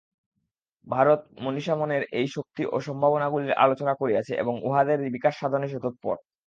[0.87, 6.15] ভারত-মনীষা মনের এই শক্তি ও সম্ভাবনাগুলির আলোচনা করিয়াছে এবং উহাদের বিকাশসাধনে সে তৎপর।